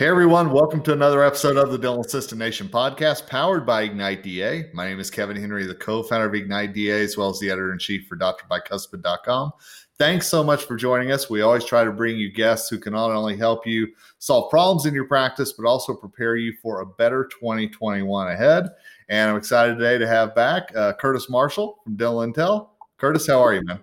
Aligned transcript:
Hey 0.00 0.06
everyone, 0.06 0.50
welcome 0.50 0.82
to 0.84 0.94
another 0.94 1.22
episode 1.22 1.58
of 1.58 1.70
the 1.70 1.76
Dental 1.76 2.00
Assistant 2.00 2.38
Nation 2.38 2.68
podcast 2.68 3.26
powered 3.26 3.66
by 3.66 3.82
Ignite 3.82 4.22
DA. 4.22 4.70
My 4.72 4.88
name 4.88 4.98
is 4.98 5.10
Kevin 5.10 5.36
Henry, 5.36 5.66
the 5.66 5.74
co-founder 5.74 6.26
of 6.26 6.34
Ignite 6.34 6.72
DA, 6.72 7.02
as 7.02 7.18
well 7.18 7.28
as 7.28 7.38
the 7.38 7.50
editor-in-chief 7.50 8.06
for 8.08 8.16
drbicuspid.com. 8.16 9.52
Thanks 9.98 10.26
so 10.26 10.42
much 10.42 10.64
for 10.64 10.76
joining 10.76 11.12
us. 11.12 11.28
We 11.28 11.42
always 11.42 11.66
try 11.66 11.84
to 11.84 11.92
bring 11.92 12.16
you 12.16 12.32
guests 12.32 12.70
who 12.70 12.78
can 12.78 12.94
not 12.94 13.10
only 13.10 13.36
help 13.36 13.66
you 13.66 13.88
solve 14.18 14.50
problems 14.50 14.86
in 14.86 14.94
your 14.94 15.04
practice, 15.04 15.52
but 15.52 15.66
also 15.66 15.92
prepare 15.92 16.36
you 16.36 16.54
for 16.62 16.80
a 16.80 16.86
better 16.86 17.28
2021 17.38 18.28
ahead. 18.28 18.70
And 19.10 19.28
I'm 19.28 19.36
excited 19.36 19.76
today 19.76 19.98
to 19.98 20.08
have 20.08 20.34
back 20.34 20.74
uh, 20.74 20.94
Curtis 20.94 21.28
Marshall 21.28 21.78
from 21.84 21.96
Dental 21.96 22.20
Intel. 22.20 22.68
Curtis, 22.96 23.26
how 23.26 23.42
are 23.42 23.52
you, 23.52 23.60
man? 23.64 23.80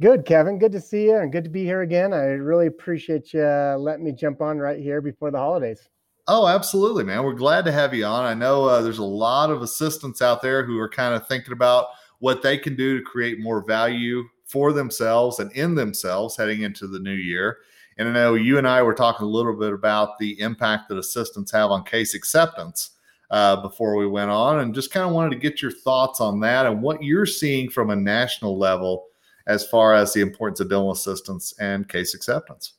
Good, 0.00 0.26
Kevin. 0.26 0.58
Good 0.58 0.72
to 0.72 0.80
see 0.80 1.04
you 1.04 1.16
and 1.16 1.30
good 1.30 1.44
to 1.44 1.50
be 1.50 1.62
here 1.62 1.82
again. 1.82 2.12
I 2.12 2.24
really 2.24 2.66
appreciate 2.66 3.32
you 3.32 3.42
uh, 3.42 3.76
letting 3.78 4.04
me 4.04 4.10
jump 4.10 4.40
on 4.40 4.58
right 4.58 4.80
here 4.80 5.00
before 5.00 5.30
the 5.30 5.38
holidays. 5.38 5.88
Oh, 6.26 6.48
absolutely, 6.48 7.04
man. 7.04 7.22
We're 7.22 7.34
glad 7.34 7.64
to 7.66 7.72
have 7.72 7.94
you 7.94 8.04
on. 8.04 8.24
I 8.24 8.34
know 8.34 8.64
uh, 8.64 8.82
there's 8.82 8.98
a 8.98 9.04
lot 9.04 9.50
of 9.50 9.62
assistants 9.62 10.20
out 10.20 10.42
there 10.42 10.64
who 10.64 10.78
are 10.80 10.88
kind 10.88 11.14
of 11.14 11.28
thinking 11.28 11.52
about 11.52 11.86
what 12.18 12.42
they 12.42 12.58
can 12.58 12.74
do 12.74 12.98
to 12.98 13.04
create 13.04 13.40
more 13.40 13.64
value 13.64 14.24
for 14.46 14.72
themselves 14.72 15.38
and 15.38 15.52
in 15.52 15.76
themselves 15.76 16.36
heading 16.36 16.62
into 16.62 16.88
the 16.88 16.98
new 16.98 17.12
year. 17.12 17.58
And 17.96 18.08
I 18.08 18.12
know 18.12 18.34
you 18.34 18.58
and 18.58 18.66
I 18.66 18.82
were 18.82 18.94
talking 18.94 19.26
a 19.26 19.30
little 19.30 19.56
bit 19.56 19.72
about 19.72 20.18
the 20.18 20.40
impact 20.40 20.88
that 20.88 20.98
assistants 20.98 21.52
have 21.52 21.70
on 21.70 21.84
case 21.84 22.14
acceptance 22.14 22.90
uh, 23.30 23.56
before 23.56 23.94
we 23.94 24.06
went 24.06 24.30
on, 24.30 24.60
and 24.60 24.74
just 24.74 24.90
kind 24.90 25.06
of 25.06 25.12
wanted 25.12 25.30
to 25.30 25.36
get 25.40 25.62
your 25.62 25.70
thoughts 25.70 26.20
on 26.20 26.40
that 26.40 26.66
and 26.66 26.82
what 26.82 27.02
you're 27.02 27.26
seeing 27.26 27.70
from 27.70 27.90
a 27.90 27.96
national 27.96 28.58
level 28.58 29.06
as 29.46 29.66
far 29.66 29.94
as 29.94 30.12
the 30.12 30.20
importance 30.20 30.60
of 30.60 30.68
dental 30.68 30.92
assistance 30.92 31.54
and 31.58 31.88
case 31.88 32.14
acceptance. 32.14 32.74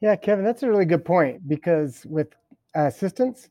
Yeah, 0.00 0.16
Kevin, 0.16 0.44
that's 0.44 0.62
a 0.62 0.68
really 0.68 0.84
good 0.84 1.04
point 1.04 1.46
because 1.48 2.04
with 2.06 2.28
assistants, 2.74 3.48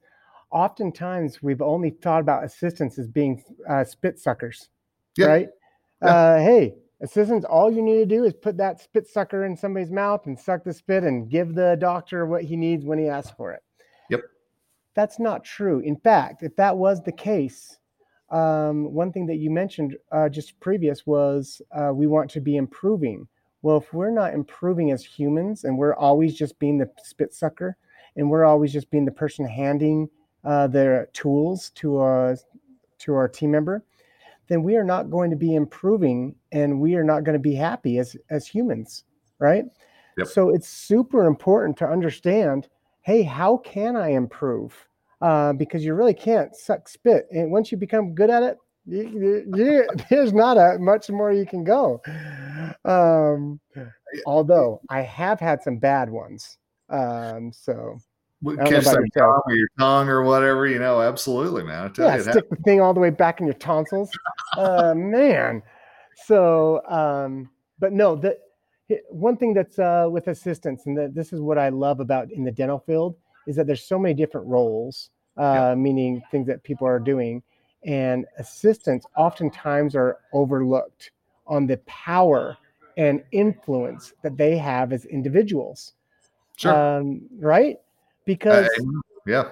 oftentimes 0.52 1.41
we've 1.41 1.62
only 1.62 1.90
thought 1.90 2.22
about 2.22 2.44
assistants 2.44 2.99
as 2.99 3.07
being 3.07 3.44
uh, 3.68 3.84
spit 3.84 4.20
suckers, 4.20 4.70
yeah. 5.18 5.26
right? 5.26 5.49
Yeah. 6.02 6.07
Uh, 6.07 6.38
hey, 6.40 6.76
assistants, 7.02 7.46
all 7.46 7.72
you 7.72 7.82
need 7.82 7.98
to 7.98 8.05
do 8.05 8.24
is 8.24 8.34
put 8.34 8.57
that 8.57 8.82
spit 8.82 9.07
sucker 9.07 9.46
in 9.46 9.57
somebody's 9.57 9.91
mouth 9.91 10.26
and 10.27 10.40
suck 10.40 10.63
the 10.63 10.74
spit 10.74 11.04
and 11.04 11.29
give 11.29 11.55
the 11.55 11.77
doctor 11.79 12.26
what 12.26 12.44
he 12.44 12.55
needs 12.55 12.85
when 12.85 13.00
he 13.00 13.07
asks 13.07 13.32
for 13.35 13.52
it. 13.52 13.63
Yep. 14.10 14.22
That's 14.96 15.20
not 15.20 15.44
true. 15.44 15.79
In 15.79 15.96
fact, 15.96 16.44
if 16.44 16.55
that 16.57 16.77
was 16.77 17.02
the 17.02 17.12
case, 17.12 17.77
um, 18.29 18.93
one 18.93 19.12
thing 19.12 19.26
that 19.27 19.38
you 19.38 19.52
mentioned 19.52 19.96
uh, 20.12 20.29
just 20.29 20.60
previous 20.60 21.05
was 21.05 21.62
uh, 21.71 21.91
we 21.93 22.07
want 22.07 22.29
to 22.32 22.41
be 22.41 22.57
improving. 22.57 23.27
Well, 23.62 23.77
if 23.77 23.93
we're 23.93 24.12
not 24.12 24.34
improving 24.34 24.91
as 24.91 25.04
humans 25.05 25.63
and 25.63 25.77
we're 25.77 25.96
always 25.96 26.35
just 26.35 26.57
being 26.60 26.77
the 26.77 26.90
spit 27.04 27.34
sucker 27.34 27.77
and 28.16 28.29
we're 28.29 28.46
always 28.46 28.74
just 28.74 28.90
being 28.91 29.05
the 29.05 29.12
person 29.12 29.46
handing 29.46 30.10
uh, 30.44 30.68
the 30.68 31.07
tools 31.13 31.70
to 31.76 31.98
our, 31.98 32.35
to 32.99 33.13
our 33.13 33.27
team 33.27 33.51
member, 33.51 33.84
then 34.48 34.63
we 34.63 34.76
are 34.76 34.84
not 34.84 35.10
going 35.10 35.29
to 35.29 35.38
be 35.38 35.55
improving 35.55 36.35
and 36.51 36.79
we 36.79 36.96
are 36.96 37.04
not 37.04 37.24
going 37.24 37.34
to 37.34 37.40
be 37.40 37.55
happy 37.55 37.98
as, 37.99 38.18
as 38.29 38.46
humans, 38.46 39.05
right? 39.40 39.66
Yep. 40.18 40.27
So 40.27 40.49
it's 40.49 40.68
super 40.68 41.26
important 41.26 41.77
to 41.77 41.88
understand 41.88 42.68
hey, 43.04 43.21
how 43.21 43.57
can 43.57 43.98
I 43.98 44.12
improve? 44.12 44.88
Uh, 45.24 45.54
because 45.54 45.85
you 45.85 45.93
really 45.93 46.13
can't 46.13 46.54
suck 46.54 46.90
spit. 46.90 47.27
And 47.32 47.49
once 47.49 47.71
you 47.71 47.77
become 47.77 48.13
good 48.13 48.29
at 48.29 48.43
it, 48.43 48.57
you, 48.85 49.46
you, 49.55 49.88
there's 50.10 50.34
not 50.34 50.57
a 50.57 50.77
much 50.79 51.10
more 51.10 51.32
you 51.32 51.46
can 51.46 51.63
go. 51.63 52.02
Um, 52.84 53.62
although 54.26 54.82
I 54.90 55.01
have 55.01 55.40
had 55.40 55.63
some 55.63 55.77
bad 55.77 56.10
ones. 56.10 56.57
Um, 56.90 57.51
so 57.54 57.98
catch 58.66 58.84
that 58.84 59.10
tongue 59.18 59.41
or 59.46 59.55
your 59.55 59.70
tongue 59.79 60.10
or 60.10 60.24
whatever, 60.24 60.68
you 60.68 60.77
know, 60.77 61.01
absolutely, 61.01 61.63
man. 61.63 61.94
Yeah, 61.98 62.18
you, 62.18 62.24
stick 62.24 62.49
the 62.49 62.57
thing 62.57 62.82
all 62.82 62.94
the 62.94 62.99
way 62.99 63.10
back 63.10 63.40
in 63.40 63.48
your 63.48 63.55
tonsils. 63.55 64.12
uh, 64.57 64.94
man. 64.97 65.63
So, 66.25 66.85
um, 66.90 67.50
but 67.79 67.94
no, 67.94 68.17
the 68.17 68.38
one 69.09 69.38
thing 69.38 69.53
that's 69.53 69.79
uh, 69.79 70.07
with 70.11 70.28
assistants, 70.28 70.85
and 70.85 70.97
that 70.97 71.16
this 71.16 71.31
is 71.31 71.40
what 71.40 71.57
I 71.57 71.69
love 71.69 72.01
about 72.01 72.29
in 72.29 72.44
the 72.44 72.51
dental 72.51 72.79
field, 72.79 73.16
is 73.47 73.55
that 73.55 73.66
there's 73.66 73.88
so 73.88 73.97
many 73.97 74.13
different 74.13 74.47
roles 74.47 75.09
uh, 75.38 75.41
yeah. 75.41 75.75
meaning 75.75 76.21
things 76.31 76.47
that 76.47 76.63
people 76.63 76.88
are 76.88 76.99
doing. 76.99 77.41
And 77.85 78.25
assistants 78.38 79.05
oftentimes 79.17 79.95
are 79.95 80.17
overlooked 80.31 81.11
on 81.47 81.67
the 81.67 81.77
power 81.85 82.57
and 82.97 83.23
influence 83.31 84.13
that 84.22 84.38
they 84.38 84.57
have 84.57 84.93
as 84.93 85.05
individuals. 85.05 85.93
Sure. 86.55 86.99
Um, 86.99 87.22
right? 87.39 87.77
Because, 88.25 88.67
uh, 88.67 88.83
yeah. 89.25 89.49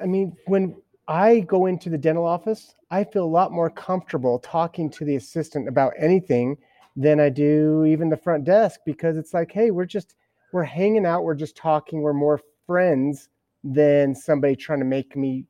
I 0.00 0.06
mean, 0.06 0.36
when 0.46 0.76
I 1.08 1.40
go 1.40 1.66
into 1.66 1.88
the 1.88 1.98
dental 1.98 2.24
office, 2.24 2.74
I 2.90 3.04
feel 3.04 3.24
a 3.24 3.26
lot 3.26 3.52
more 3.52 3.70
comfortable 3.70 4.38
talking 4.38 4.90
to 4.90 5.04
the 5.04 5.16
assistant 5.16 5.68
about 5.68 5.94
anything 5.98 6.58
than 6.96 7.20
I 7.20 7.28
do 7.28 7.84
even 7.84 8.08
the 8.08 8.16
front 8.16 8.44
desk 8.44 8.80
because 8.84 9.16
it's 9.16 9.34
like, 9.34 9.52
hey, 9.52 9.70
we're 9.70 9.86
just, 9.86 10.14
we're 10.52 10.62
hanging 10.62 11.04
out, 11.04 11.24
we're 11.24 11.34
just 11.34 11.56
talking, 11.56 12.00
we're 12.00 12.12
more 12.12 12.40
friends 12.66 13.28
than 13.72 14.14
somebody 14.14 14.56
trying 14.56 14.78
to 14.78 14.84
make 14.84 15.16
me 15.16 15.44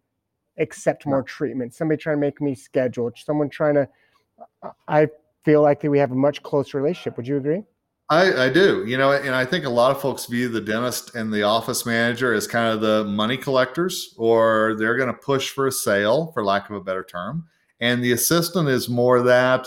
accept 0.59 1.07
more 1.07 1.23
treatment, 1.23 1.75
somebody 1.75 2.01
trying 2.01 2.17
to 2.17 2.21
make 2.21 2.41
me 2.41 2.55
schedule, 2.55 3.13
someone 3.17 3.49
trying 3.49 3.75
to. 3.75 3.89
I 4.89 5.09
feel 5.45 5.63
like 5.63 5.81
that 5.81 5.91
we 5.91 5.99
have 5.99 6.13
a 6.13 6.17
much 6.17 6.43
closer 6.43 6.79
relationship. 6.79 7.17
Would 7.17 7.29
you 7.29 7.37
agree? 7.37 7.63
I, 8.09 8.45
I 8.45 8.49
do, 8.51 8.85
you 8.87 8.97
know, 8.97 9.13
and 9.13 9.35
I 9.35 9.45
think 9.45 9.65
a 9.65 9.71
lot 9.71 9.91
of 9.91 10.01
folks 10.01 10.27
view 10.27 10.49
the 10.49 10.61
dentist 10.61 11.17
and 11.17 11.33
the 11.33 11.43
office 11.43 11.85
manager 11.85 12.33
as 12.33 12.47
kind 12.47 12.73
of 12.73 12.81
the 12.81 13.03
money 13.05 13.37
collectors, 13.37 14.15
or 14.17 14.77
they're 14.79 14.97
going 14.97 15.09
to 15.09 15.19
push 15.19 15.51
for 15.51 15.67
a 15.67 15.73
sale, 15.73 16.31
for 16.33 16.45
lack 16.45 16.71
of 16.71 16.77
a 16.77 16.81
better 16.81 17.03
term, 17.03 17.47
and 17.81 18.05
the 18.05 18.13
assistant 18.13 18.69
is 18.69 18.89
more 18.89 19.23
that 19.23 19.67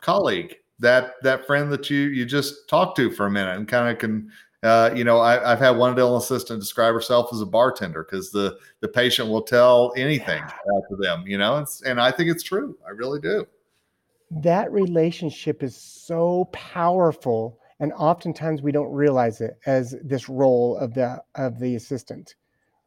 colleague, 0.00 0.56
that 0.80 1.12
that 1.22 1.46
friend 1.46 1.70
that 1.70 1.88
you 1.88 2.00
you 2.00 2.24
just 2.24 2.68
talk 2.68 2.96
to 2.96 3.10
for 3.10 3.26
a 3.26 3.30
minute 3.30 3.56
and 3.56 3.68
kind 3.68 3.88
of 3.88 3.98
can 3.98 4.30
uh, 4.64 4.90
you 4.94 5.04
know, 5.04 5.20
I, 5.20 5.50
have 5.50 5.58
had 5.58 5.76
one 5.76 5.94
dental 5.94 6.16
assistant 6.16 6.58
describe 6.58 6.94
herself 6.94 7.28
as 7.34 7.42
a 7.42 7.46
bartender 7.46 8.02
because 8.02 8.30
the 8.30 8.58
the 8.80 8.88
patient 8.88 9.28
will 9.28 9.42
tell 9.42 9.92
anything 9.94 10.42
uh, 10.42 10.80
to 10.88 10.96
them. 10.96 11.24
You 11.26 11.36
know, 11.36 11.58
it's, 11.58 11.82
and 11.82 12.00
I 12.00 12.10
think 12.10 12.30
it's 12.30 12.42
true. 12.42 12.76
I 12.86 12.90
really 12.90 13.20
do. 13.20 13.46
That 14.30 14.72
relationship 14.72 15.62
is 15.62 15.76
so 15.76 16.48
powerful, 16.52 17.60
and 17.78 17.92
oftentimes 17.92 18.62
we 18.62 18.72
don't 18.72 18.90
realize 18.90 19.42
it 19.42 19.58
as 19.66 19.96
this 20.02 20.30
role 20.30 20.78
of 20.78 20.94
the 20.94 21.22
of 21.34 21.58
the 21.58 21.76
assistant, 21.76 22.34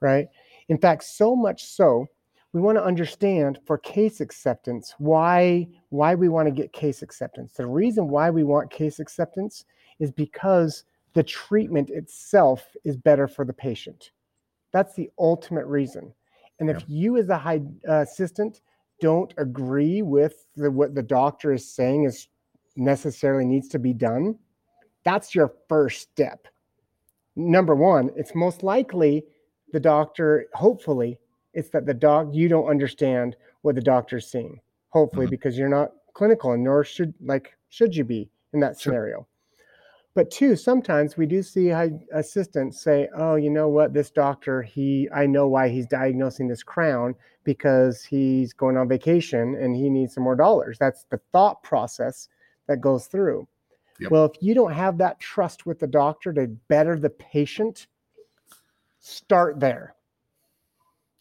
right? 0.02 0.28
In 0.70 0.80
fact, 0.80 1.04
so 1.04 1.36
much 1.36 1.64
so 1.64 2.08
we 2.54 2.60
want 2.60 2.80
to 2.80 2.84
understand 2.84 3.60
for 3.68 3.78
case 3.78 4.20
acceptance 4.20 4.96
why 4.98 5.68
why 5.90 6.16
we 6.16 6.28
want 6.28 6.48
to 6.48 6.52
get 6.52 6.74
case 6.74 7.04
acceptance. 7.04 7.54
The 7.54 7.68
reason 7.68 8.08
why 8.08 8.32
we 8.32 8.44
want 8.44 8.72
case 8.72 9.00
acceptance 9.00 9.66
is 10.00 10.12
because 10.12 10.84
the 11.18 11.24
treatment 11.24 11.90
itself 11.90 12.64
is 12.84 12.96
better 12.96 13.28
for 13.28 13.44
the 13.44 13.52
patient. 13.52 14.12
That's 14.72 14.94
the 14.94 15.10
ultimate 15.18 15.66
reason. 15.66 16.14
And 16.60 16.70
if 16.70 16.82
yeah. 16.82 16.86
you, 16.88 17.18
as 17.18 17.30
a 17.30 17.38
high 17.40 17.62
uh, 17.90 18.02
assistant, 18.02 18.62
don't 19.02 19.34
agree 19.38 20.04
with 20.04 20.46
the, 20.56 20.70
what 20.70 20.94
the 20.94 21.02
doctor 21.02 21.54
is 21.54 21.68
saying 21.68 22.04
is 22.04 22.28
necessarily 22.76 23.46
needs 23.46 23.68
to 23.70 23.80
be 23.80 23.94
done, 23.94 24.38
that's 25.04 25.34
your 25.34 25.56
first 25.68 26.02
step. 26.02 26.48
Number 27.36 27.74
one, 27.74 28.12
it's 28.16 28.36
most 28.36 28.62
likely 28.62 29.26
the 29.74 29.80
doctor, 29.80 30.46
hopefully, 30.54 31.18
it's 31.56 31.70
that 31.70 31.88
the 31.88 31.96
doc 31.96 32.28
you 32.32 32.48
don't 32.48 32.70
understand 32.70 33.36
what 33.64 33.74
the 33.74 33.82
doctor's 33.82 34.30
seeing. 34.30 34.60
Hopefully, 34.90 35.26
mm-hmm. 35.26 35.32
because 35.32 35.58
you're 35.58 35.68
not 35.68 35.94
clinical 36.14 36.52
and 36.52 36.64
nor 36.64 36.84
should 36.84 37.16
like 37.24 37.58
should 37.70 37.96
you 37.96 38.04
be 38.04 38.30
in 38.54 38.60
that 38.60 38.80
sure. 38.80 38.92
scenario. 38.92 39.28
But 40.18 40.32
two, 40.32 40.56
sometimes 40.56 41.16
we 41.16 41.28
do 41.28 41.44
see 41.44 41.70
assistants 41.70 42.82
say, 42.82 43.08
"Oh, 43.16 43.36
you 43.36 43.52
know 43.52 43.70
what? 43.70 43.94
This 43.94 44.10
doctor, 44.10 44.64
he, 44.64 45.08
I 45.14 45.28
know 45.28 45.48
why 45.48 45.70
he's 45.70 45.86
diagnosing 45.86 46.48
this 46.48 46.64
crown 46.64 47.14
because 47.44 48.04
he's 48.04 48.52
going 48.52 48.78
on 48.78 48.88
vacation 48.88 49.54
and 49.62 49.76
he 49.76 49.92
needs 49.92 50.16
some 50.16 50.24
more 50.24 50.36
dollars." 50.36 50.80
That's 50.80 51.04
the 51.12 51.22
thought 51.32 51.62
process 51.62 52.30
that 52.66 52.82
goes 52.82 53.06
through. 53.06 53.48
Yep. 54.00 54.10
Well, 54.10 54.26
if 54.26 54.32
you 54.42 54.56
don't 54.56 54.74
have 54.74 54.98
that 54.98 55.20
trust 55.20 55.68
with 55.68 55.78
the 55.78 55.86
doctor 55.86 56.34
to 56.34 56.48
better 56.48 56.98
the 56.98 57.12
patient, 57.12 57.86
start 58.98 59.60
there. 59.60 59.94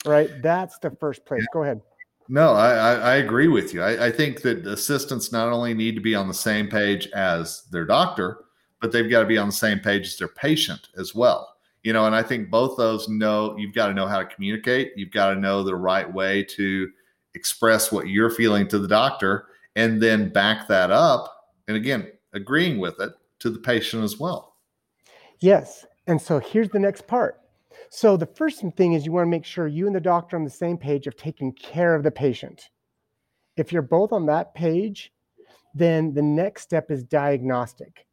Right? 0.07 0.31
That's 0.41 0.79
the 0.79 0.93
first 0.93 1.27
place. 1.27 1.43
Yeah. 1.43 1.53
Go 1.53 1.63
ahead. 1.65 1.83
No, 2.31 2.53
I, 2.55 2.95
I, 2.95 3.15
agree 3.17 3.49
with 3.49 3.75
you. 3.75 3.83
I, 3.83 4.07
I 4.07 4.11
think 4.11 4.41
that 4.41 4.67
assistants 4.67 5.33
not 5.33 5.53
only 5.53 5.75
need 5.75 5.95
to 5.97 6.01
be 6.01 6.15
on 6.15 6.29
the 6.29 6.35
same 6.35 6.69
page 6.69 7.09
as 7.09 7.63
their 7.71 7.85
doctor, 7.85 8.46
but 8.81 8.93
they've 8.93 9.11
got 9.11 9.21
to 9.21 9.27
be 9.27 9.39
on 9.39 9.49
the 9.49 9.53
same 9.53 9.79
page 9.79 10.07
as 10.07 10.17
their 10.17 10.29
patient 10.29 10.89
as 10.99 11.15
well. 11.15 11.55
You 11.83 11.93
know, 11.93 12.07
and 12.07 12.15
I 12.15 12.23
think 12.23 12.51
both 12.51 12.77
those 12.77 13.09
know 13.09 13.57
you've 13.57 13.75
got 13.75 13.89
to 13.89 13.95
know 13.95 14.09
how 14.09 14.19
to 14.19 14.27
communicate. 14.27 14.93
You've 14.97 15.13
got 15.13 15.35
to 15.35 15.41
know 15.41 15.63
the 15.63 15.77
right 15.77 16.13
way 16.13 16.43
to 16.43 16.91
express 17.35 17.93
what 17.93 18.09
you're 18.09 18.31
feeling 18.31 18.67
to 18.69 18.79
the 18.79 18.89
doctor 18.89 19.47
and 19.77 20.03
then 20.03 20.31
back 20.31 20.67
that 20.69 20.91
up. 20.91 21.53
And 21.69 21.77
again, 21.77 22.11
agreeing 22.33 22.79
with 22.79 23.01
it 23.01 23.13
to 23.41 23.51
the 23.51 23.59
patient 23.59 24.03
as 24.03 24.19
well. 24.19 24.57
Yes. 25.41 25.87
And 26.07 26.21
so 26.21 26.39
here's 26.39 26.71
the 26.71 26.79
next 26.79 27.07
part. 27.07 27.41
So 27.91 28.17
the 28.17 28.27
first 28.27 28.65
thing 28.77 28.95
is 28.95 29.05
you 29.05 29.13
want 29.13 29.27
to 29.27 29.31
make 29.31 29.45
sure 29.45 29.67
you 29.67 29.87
and 29.87 29.95
the 29.95 30.01
doctor 30.01 30.37
are 30.37 30.39
on 30.39 30.45
the 30.45 30.51
same 30.51 30.77
page 30.77 31.07
of 31.07 31.17
taking 31.17 31.53
care 31.53 31.95
of 31.95 32.03
the 32.03 32.11
patient. 32.11 32.69
If 33.57 33.73
you're 33.73 33.83
both 33.83 34.13
on 34.13 34.27
that 34.27 34.55
page, 34.55 35.13
then 35.75 36.15
the 36.15 36.23
next 36.23 36.63
step 36.63 36.91
is 36.91 37.05
diagnostic. 37.05 38.07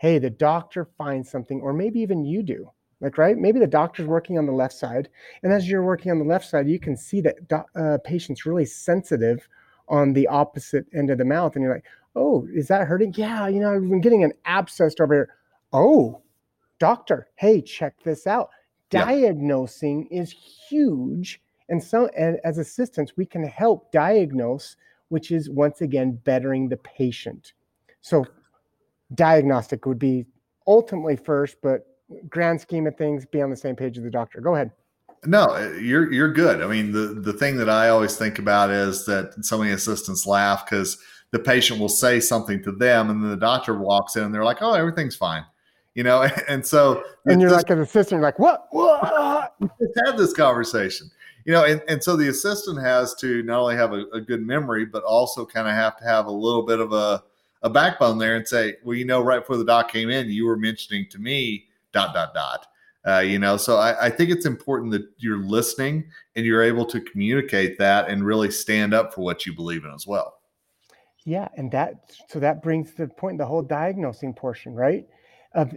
Hey, 0.00 0.18
the 0.18 0.30
doctor 0.30 0.88
finds 0.96 1.30
something, 1.30 1.60
or 1.60 1.74
maybe 1.74 2.00
even 2.00 2.24
you 2.24 2.42
do. 2.42 2.70
Like, 3.02 3.18
right? 3.18 3.36
Maybe 3.36 3.58
the 3.60 3.66
doctor's 3.66 4.06
working 4.06 4.38
on 4.38 4.46
the 4.46 4.52
left 4.52 4.72
side. 4.72 5.10
And 5.42 5.52
as 5.52 5.68
you're 5.68 5.84
working 5.84 6.10
on 6.10 6.18
the 6.18 6.24
left 6.24 6.48
side, 6.48 6.70
you 6.70 6.78
can 6.78 6.96
see 6.96 7.20
that 7.20 7.36
uh, 7.76 7.98
patient's 8.02 8.46
really 8.46 8.64
sensitive 8.64 9.46
on 9.88 10.14
the 10.14 10.26
opposite 10.28 10.86
end 10.94 11.10
of 11.10 11.18
the 11.18 11.26
mouth. 11.26 11.54
And 11.54 11.62
you're 11.62 11.74
like, 11.74 11.84
oh, 12.16 12.48
is 12.54 12.68
that 12.68 12.86
hurting? 12.86 13.12
Yeah, 13.14 13.46
you 13.48 13.60
know, 13.60 13.74
I've 13.74 13.82
been 13.82 14.00
getting 14.00 14.24
an 14.24 14.32
abscess 14.46 14.94
over 14.98 15.12
here. 15.12 15.34
Oh, 15.74 16.22
doctor, 16.78 17.28
hey, 17.36 17.60
check 17.60 17.94
this 18.02 18.26
out. 18.26 18.48
Yeah. 18.90 19.04
Diagnosing 19.04 20.06
is 20.06 20.30
huge. 20.32 21.42
And 21.68 21.84
so, 21.84 22.08
and 22.16 22.38
as 22.42 22.56
assistants, 22.56 23.18
we 23.18 23.26
can 23.26 23.44
help 23.44 23.92
diagnose, 23.92 24.76
which 25.10 25.30
is 25.30 25.50
once 25.50 25.82
again 25.82 26.18
bettering 26.24 26.70
the 26.70 26.78
patient. 26.78 27.52
So, 28.00 28.24
diagnostic 29.14 29.86
would 29.86 29.98
be 29.98 30.26
ultimately 30.66 31.16
first, 31.16 31.56
but 31.62 31.86
grand 32.28 32.60
scheme 32.60 32.86
of 32.86 32.96
things, 32.96 33.26
be 33.26 33.42
on 33.42 33.50
the 33.50 33.56
same 33.56 33.76
page 33.76 33.96
as 33.96 34.04
the 34.04 34.10
doctor. 34.10 34.40
Go 34.40 34.54
ahead. 34.54 34.70
No, 35.26 35.54
uh, 35.54 35.72
you're 35.78 36.10
you're 36.10 36.32
good. 36.32 36.62
I 36.62 36.66
mean, 36.66 36.92
the 36.92 37.20
the 37.20 37.32
thing 37.34 37.56
that 37.58 37.68
I 37.68 37.90
always 37.90 38.16
think 38.16 38.38
about 38.38 38.70
is 38.70 39.04
that 39.04 39.44
so 39.44 39.58
many 39.58 39.72
assistants 39.72 40.26
laugh 40.26 40.64
because 40.64 40.96
the 41.30 41.38
patient 41.38 41.78
will 41.78 41.90
say 41.90 42.20
something 42.20 42.62
to 42.62 42.72
them, 42.72 43.10
and 43.10 43.22
then 43.22 43.30
the 43.30 43.36
doctor 43.36 43.78
walks 43.78 44.16
in 44.16 44.24
and 44.24 44.34
they're 44.34 44.44
like, 44.44 44.58
"Oh, 44.62 44.72
everything's 44.72 45.16
fine," 45.16 45.44
you 45.94 46.02
know. 46.02 46.26
And 46.48 46.64
so, 46.66 47.04
and 47.26 47.40
you're 47.40 47.50
like 47.50 47.68
an 47.68 47.80
assistant, 47.80 48.20
you're 48.20 48.22
like, 48.22 48.38
"What? 48.38 48.68
What?" 48.70 49.54
Just 49.78 50.06
had 50.06 50.16
this 50.16 50.32
conversation, 50.32 51.10
you 51.44 51.52
know. 51.52 51.64
And 51.64 51.82
and 51.86 52.02
so 52.02 52.16
the 52.16 52.28
assistant 52.28 52.80
has 52.80 53.14
to 53.16 53.42
not 53.42 53.60
only 53.60 53.76
have 53.76 53.92
a, 53.92 54.06
a 54.14 54.22
good 54.22 54.40
memory, 54.40 54.86
but 54.86 55.02
also 55.04 55.44
kind 55.44 55.68
of 55.68 55.74
have 55.74 55.98
to 55.98 56.04
have 56.04 56.26
a 56.26 56.32
little 56.32 56.62
bit 56.62 56.80
of 56.80 56.94
a 56.94 57.22
a 57.62 57.70
backbone 57.70 58.18
there 58.18 58.36
and 58.36 58.46
say, 58.46 58.76
"Well, 58.84 58.96
you 58.96 59.04
know, 59.04 59.20
right 59.20 59.40
before 59.40 59.56
the 59.56 59.64
doc 59.64 59.90
came 59.92 60.10
in, 60.10 60.30
you 60.30 60.46
were 60.46 60.56
mentioning 60.56 61.06
to 61.10 61.18
me." 61.18 61.66
dot 61.92 62.14
dot 62.14 62.34
dot. 62.34 62.66
Uh, 63.06 63.20
you 63.20 63.38
know 63.38 63.56
so 63.56 63.78
I, 63.78 64.06
I, 64.06 64.10
think 64.10 64.30
it's 64.30 64.44
important 64.44 64.92
that 64.92 65.08
you're 65.16 65.42
listening 65.42 66.04
and 66.36 66.44
you're 66.44 66.62
able 66.62 66.84
to 66.84 67.00
communicate 67.00 67.78
that 67.78 68.10
and 68.10 68.26
really 68.26 68.50
stand 68.50 68.92
up 68.92 69.14
for 69.14 69.22
what 69.22 69.46
you 69.46 69.54
believe 69.54 69.84
in 69.84 69.90
as 69.90 70.06
well. 70.06 70.40
Yeah 71.24 71.48
and 71.56 71.72
that 71.72 72.12
so 72.28 72.38
that 72.40 72.62
brings 72.62 72.92
the 72.92 73.08
point 73.08 73.38
the 73.38 73.46
whole 73.46 73.62
diagnosing 73.62 74.34
portion 74.34 74.74
right? 74.74 75.06
Of 75.54 75.74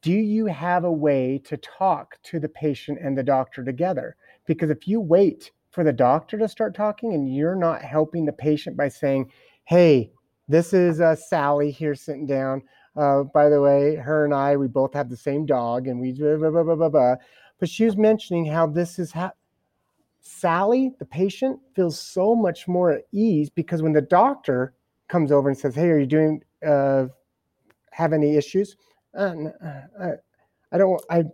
do 0.00 0.12
you 0.12 0.46
have 0.46 0.84
a 0.84 0.92
way 0.92 1.38
to 1.44 1.58
talk 1.58 2.16
to 2.24 2.40
the 2.40 2.48
patient 2.48 2.98
and 3.02 3.16
the 3.16 3.22
doctor 3.22 3.62
together? 3.62 4.16
Because 4.46 4.70
if 4.70 4.88
you 4.88 5.02
wait 5.02 5.50
for 5.70 5.84
the 5.84 5.92
doctor 5.92 6.38
to 6.38 6.48
start 6.48 6.74
talking 6.74 7.12
and 7.12 7.34
you're 7.34 7.56
not 7.56 7.82
helping 7.82 8.24
the 8.24 8.32
patient 8.32 8.74
by 8.74 8.88
saying 8.88 9.30
hey 9.64 10.10
this 10.48 10.72
is 10.72 11.00
uh, 11.00 11.14
sally 11.14 11.70
here 11.70 11.94
sitting 11.94 12.26
down 12.26 12.62
uh, 12.96 13.24
by 13.24 13.48
the 13.48 13.60
way, 13.60 13.96
her 13.96 14.24
and 14.24 14.32
I, 14.32 14.56
we 14.56 14.68
both 14.68 14.94
have 14.94 15.08
the 15.08 15.16
same 15.16 15.46
dog, 15.46 15.88
and 15.88 16.00
we 16.00 16.12
blah, 16.12 16.36
blah, 16.36 16.62
blah, 16.62 16.74
blah, 16.74 16.88
blah. 16.88 17.14
But 17.58 17.68
she 17.68 17.84
was 17.84 17.96
mentioning 17.96 18.44
how 18.44 18.66
this 18.66 18.98
is 18.98 19.12
ha- 19.12 19.32
Sally, 20.20 20.92
the 20.98 21.04
patient, 21.04 21.60
feels 21.74 22.00
so 22.00 22.34
much 22.34 22.66
more 22.68 22.92
at 22.92 23.02
ease 23.12 23.50
because 23.50 23.82
when 23.82 23.92
the 23.92 24.00
doctor 24.00 24.74
comes 25.08 25.32
over 25.32 25.48
and 25.48 25.58
says, 25.58 25.74
"Hey, 25.74 25.90
are 25.90 25.98
you 25.98 26.06
doing 26.06 26.42
uh, 26.66 27.06
have 27.90 28.12
any 28.12 28.36
issues?" 28.36 28.76
Uh, 29.16 29.34
uh, 29.62 30.12
I 30.72 30.78
don't. 30.78 31.02
I 31.10 31.24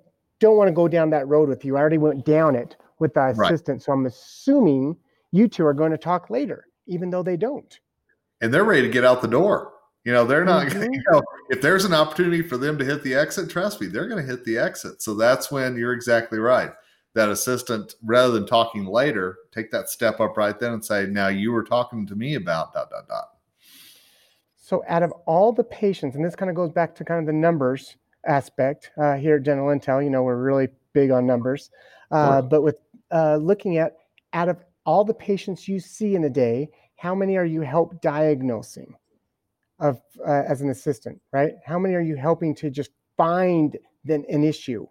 don't 0.41 0.57
want 0.57 0.69
to 0.69 0.73
go 0.73 0.89
down 0.89 1.11
that 1.11 1.29
road 1.29 1.49
with 1.49 1.65
you. 1.65 1.77
I 1.77 1.81
already 1.81 1.99
went 1.99 2.25
down 2.25 2.57
it 2.57 2.77
with 2.99 3.15
the 3.15 3.29
assistant, 3.29 3.77
right. 3.77 3.83
so 3.83 3.93
I'm 3.93 4.07
assuming 4.07 4.97
you 5.31 5.47
two 5.47 5.65
are 5.67 5.75
going 5.75 5.93
to 5.93 5.99
talk 5.99 6.31
later, 6.31 6.67
even 6.87 7.11
though 7.11 7.23
they 7.23 7.37
don't. 7.37 7.79
And 8.41 8.53
they're 8.53 8.65
ready 8.65 8.83
to 8.83 8.89
get 8.89 9.05
out 9.05 9.23
the 9.23 9.29
door. 9.29 9.73
You 10.05 10.13
know, 10.13 10.25
they're 10.25 10.45
not, 10.45 10.67
mm-hmm. 10.69 10.93
you 10.93 11.03
know, 11.11 11.23
if 11.51 11.61
there's 11.61 11.85
an 11.85 11.93
opportunity 11.93 12.43
for 12.43 12.57
them 12.57 12.79
to 12.79 12.85
hit 12.85 13.03
the 13.03 13.15
exit, 13.15 13.51
trust 13.51 13.81
me, 13.81 13.87
they're 13.87 14.09
going 14.09 14.25
to 14.25 14.31
hit 14.31 14.45
the 14.45 14.59
exit. 14.59 15.03
So 15.03 15.15
that's 15.15 15.51
when 15.51 15.77
you're 15.77 15.93
exactly 15.93 16.39
right. 16.39 16.73
That 17.15 17.29
assistant, 17.29 17.95
rather 18.05 18.33
than 18.33 18.47
talking 18.47 18.87
later, 18.87 19.39
take 19.53 19.71
that 19.73 19.89
step 19.89 20.21
up 20.21 20.37
right 20.37 20.59
then 20.59 20.75
and 20.75 20.85
say, 20.85 21.07
now 21.07 21.27
you 21.27 21.51
were 21.51 21.65
talking 21.65 22.07
to 22.07 22.15
me 22.15 22.37
about 22.37 22.73
dot, 22.73 22.89
dot, 22.89 23.09
dot. 23.09 23.31
So 24.55 24.85
out 24.87 25.03
of 25.03 25.13
all 25.27 25.53
the 25.53 25.65
patients, 25.65 26.15
and 26.15 26.25
this 26.25 26.37
kind 26.37 26.49
of 26.49 26.55
goes 26.55 26.71
back 26.71 26.95
to 26.95 27.05
kind 27.05 27.19
of 27.19 27.27
the 27.27 27.33
numbers 27.33 27.97
aspect 28.27 28.93
uh, 28.97 29.15
here 29.15 29.37
at 29.37 29.43
Dental 29.43 29.67
Intel, 29.67 30.03
you 30.05 30.11
know, 30.11 30.23
we're 30.23 30.41
really 30.41 30.69
big 30.93 31.11
on 31.11 31.27
numbers. 31.27 31.71
Uh, 32.13 32.43
but 32.43 32.63
with 32.63 32.79
uh, 33.11 33.37
looking 33.37 33.79
at 33.79 33.97
out 34.33 34.49
of 34.49 34.65
all 34.87 35.05
the 35.05 35.15
patients 35.15 35.69
you 35.69 35.81
see 35.81 36.15
in 36.15 36.25
a 36.25 36.31
day, 36.31 36.69
how 37.01 37.15
many 37.15 37.37
are 37.37 37.45
you 37.45 37.63
help 37.63 38.01
diagnosing? 38.01 38.95
of 39.81 40.01
uh, 40.27 40.43
as 40.47 40.61
an 40.61 40.71
assistant, 40.71 41.21
right? 41.33 41.55
How 41.65 41.79
many 41.79 41.95
are 41.95 42.03
you 42.03 42.17
helping 42.17 42.55
to 42.57 42.71
just 42.71 42.91
find 43.17 43.77
then 44.05 44.25
an 44.29 44.45
issue 44.45 44.87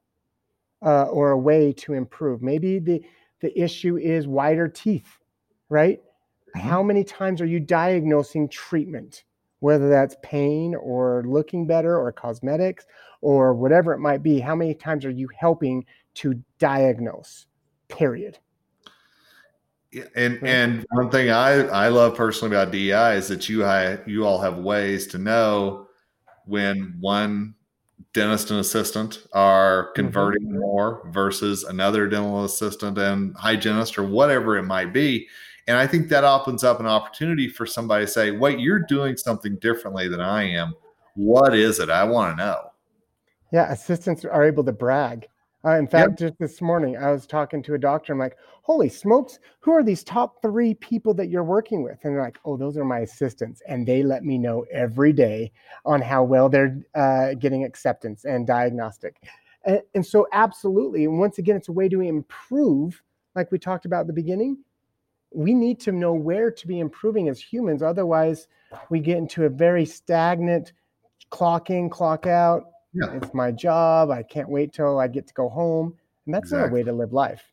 uh, 0.83 1.03
or 1.03 1.31
a 1.31 1.37
way 1.37 1.71
to 1.73 1.93
improve? 1.93 2.41
Maybe 2.41 2.79
the 2.79 3.01
the 3.41 3.57
issue 3.57 3.97
is 3.97 4.27
wider 4.27 4.67
teeth, 4.67 5.19
right? 5.69 6.01
Mm-hmm. 6.57 6.67
How 6.67 6.83
many 6.83 7.03
times 7.03 7.39
are 7.39 7.45
you 7.45 7.59
diagnosing 7.59 8.49
treatment, 8.49 9.23
whether 9.59 9.87
that's 9.87 10.17
pain 10.21 10.75
or 10.75 11.23
looking 11.25 11.67
better 11.67 11.97
or 11.97 12.11
cosmetics 12.11 12.85
or 13.21 13.53
whatever 13.53 13.93
it 13.93 13.99
might 13.99 14.23
be? 14.23 14.39
How 14.39 14.55
many 14.55 14.73
times 14.73 15.05
are 15.05 15.11
you 15.11 15.29
helping 15.37 15.85
to 16.15 16.43
diagnose? 16.57 17.45
Period 17.87 18.39
and 20.15 20.39
and 20.43 20.85
one 20.91 21.09
thing 21.09 21.31
I 21.31 21.67
I 21.67 21.87
love 21.87 22.15
personally 22.15 22.55
about 22.55 22.71
DI 22.71 23.15
is 23.15 23.27
that 23.29 23.49
you 23.49 23.65
you 24.05 24.25
all 24.25 24.39
have 24.39 24.57
ways 24.57 25.07
to 25.07 25.17
know 25.17 25.87
when 26.45 26.95
one 26.99 27.55
dentist 28.13 28.51
and 28.51 28.59
assistant 28.59 29.27
are 29.33 29.85
mm-hmm. 29.85 29.95
converting 29.95 30.47
mm-hmm. 30.47 30.59
more 30.59 31.09
versus 31.11 31.63
another 31.63 32.07
dental 32.07 32.43
assistant 32.45 32.97
and 32.97 33.35
hygienist 33.35 33.97
or 33.97 34.03
whatever 34.03 34.57
it 34.57 34.63
might 34.63 34.93
be. 34.93 35.27
And 35.67 35.77
I 35.77 35.85
think 35.85 36.09
that 36.09 36.23
opens 36.23 36.63
up 36.63 36.79
an 36.79 36.87
opportunity 36.87 37.47
for 37.47 37.67
somebody 37.67 38.05
to 38.05 38.11
say, 38.11 38.31
wait, 38.31 38.59
you're 38.59 38.79
doing 38.79 39.15
something 39.17 39.57
differently 39.57 40.07
than 40.07 40.19
I 40.19 40.49
am. 40.49 40.73
What 41.15 41.55
is 41.55 41.79
it? 41.79 41.91
I 41.91 42.03
want 42.05 42.37
to 42.37 42.43
know. 42.43 42.71
Yeah, 43.51 43.71
assistants 43.71 44.25
are 44.25 44.43
able 44.43 44.63
to 44.63 44.71
brag 44.71 45.27
uh, 45.65 45.75
in 45.75 45.87
fact, 45.87 46.11
yep. 46.11 46.17
just 46.17 46.39
this 46.39 46.61
morning, 46.61 46.95
I 46.95 47.11
was 47.11 47.27
talking 47.27 47.61
to 47.63 47.73
a 47.73 47.77
doctor. 47.77 48.13
I'm 48.13 48.19
like, 48.19 48.37
holy 48.61 48.87
smokes, 48.87 49.39
who 49.59 49.71
are 49.71 49.83
these 49.83 50.03
top 50.03 50.41
three 50.41 50.73
people 50.75 51.13
that 51.15 51.27
you're 51.29 51.43
working 51.43 51.83
with? 51.83 51.99
And 52.03 52.15
they're 52.15 52.23
like, 52.23 52.39
oh, 52.45 52.55
those 52.55 52.77
are 52.77 52.85
my 52.85 52.99
assistants. 52.99 53.61
And 53.67 53.85
they 53.85 54.01
let 54.01 54.23
me 54.23 54.37
know 54.37 54.65
every 54.71 55.11
day 55.11 55.51
on 55.85 56.01
how 56.01 56.23
well 56.23 56.47
they're 56.47 56.79
uh, 56.95 57.33
getting 57.33 57.65
acceptance 57.65 58.23
and 58.23 58.47
diagnostic. 58.47 59.17
And, 59.65 59.81
and 59.95 60.05
so, 60.05 60.27
absolutely. 60.31 61.03
And 61.03 61.19
once 61.19 61.39
again, 61.39 61.57
it's 61.57 61.67
a 61.67 61.73
way 61.73 61.89
to 61.89 61.99
improve, 61.99 63.01
like 63.35 63.51
we 63.51 63.59
talked 63.59 63.85
about 63.85 64.01
at 64.01 64.07
the 64.07 64.13
beginning. 64.13 64.59
We 65.33 65.53
need 65.53 65.81
to 65.81 65.91
know 65.91 66.13
where 66.13 66.51
to 66.51 66.67
be 66.67 66.79
improving 66.79 67.27
as 67.27 67.39
humans. 67.39 67.83
Otherwise, 67.83 68.47
we 68.89 69.01
get 69.01 69.17
into 69.17 69.43
a 69.43 69.49
very 69.49 69.85
stagnant 69.85 70.71
clock 71.29 71.69
in, 71.69 71.89
clock 71.89 72.27
out 72.27 72.63
yeah. 72.93 73.11
It's 73.13 73.33
my 73.33 73.51
job. 73.51 74.11
I 74.11 74.23
can't 74.23 74.49
wait 74.49 74.73
till 74.73 74.99
I 74.99 75.07
get 75.07 75.27
to 75.27 75.33
go 75.33 75.49
home. 75.49 75.95
And 76.25 76.33
that's 76.33 76.51
exactly. 76.51 76.61
not 76.61 76.71
a 76.71 76.73
way 76.73 76.83
to 76.83 76.93
live 76.93 77.13
life. 77.13 77.43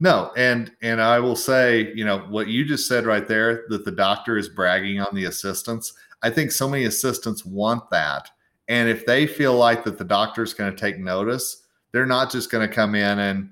No, 0.00 0.32
and 0.36 0.72
and 0.82 1.00
I 1.00 1.20
will 1.20 1.36
say, 1.36 1.92
you 1.94 2.04
know, 2.04 2.18
what 2.28 2.48
you 2.48 2.64
just 2.64 2.88
said 2.88 3.06
right 3.06 3.26
there 3.26 3.64
that 3.68 3.84
the 3.84 3.92
doctor 3.92 4.36
is 4.36 4.48
bragging 4.48 5.00
on 5.00 5.14
the 5.14 5.26
assistants. 5.26 5.92
I 6.22 6.30
think 6.30 6.50
so 6.50 6.68
many 6.68 6.84
assistants 6.84 7.44
want 7.44 7.88
that. 7.90 8.28
And 8.68 8.88
if 8.88 9.06
they 9.06 9.26
feel 9.26 9.54
like 9.54 9.84
that 9.84 9.98
the 9.98 10.04
doctor 10.04 10.42
is 10.42 10.54
going 10.54 10.74
to 10.74 10.80
take 10.80 10.98
notice, 10.98 11.64
they're 11.92 12.06
not 12.06 12.30
just 12.30 12.50
going 12.50 12.66
to 12.66 12.74
come 12.74 12.94
in 12.94 13.18
and 13.18 13.50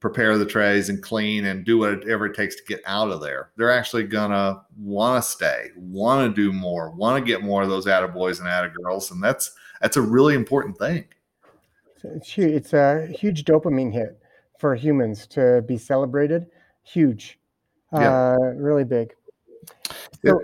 prepare 0.00 0.38
the 0.38 0.46
trays 0.46 0.88
and 0.88 1.02
clean 1.02 1.46
and 1.46 1.64
do 1.64 1.78
whatever 1.78 2.26
it 2.26 2.34
takes 2.36 2.54
to 2.56 2.62
get 2.64 2.80
out 2.86 3.10
of 3.10 3.20
there. 3.20 3.50
They're 3.56 3.72
actually 3.72 4.04
gonna 4.04 4.62
want 4.78 5.22
to 5.22 5.28
stay, 5.28 5.70
want 5.76 6.28
to 6.28 6.42
do 6.42 6.52
more, 6.52 6.90
want 6.92 7.18
to 7.18 7.26
get 7.26 7.42
more 7.42 7.62
of 7.62 7.68
those 7.68 7.86
attaboys 7.86 8.38
and 8.38 8.48
attagirls, 8.48 9.10
and 9.10 9.22
that's 9.22 9.52
that's 9.80 9.96
a 9.96 10.02
really 10.02 10.34
important 10.34 10.78
thing. 10.78 11.04
It's 12.04 12.30
huge. 12.30 12.52
It's 12.52 12.72
a 12.72 13.06
huge 13.06 13.44
dopamine 13.44 13.92
hit 13.92 14.20
for 14.58 14.74
humans 14.74 15.26
to 15.28 15.62
be 15.66 15.76
celebrated. 15.76 16.46
Huge, 16.82 17.38
yeah. 17.92 18.34
uh, 18.34 18.36
really 18.54 18.84
big. 18.84 19.12
So 20.24 20.40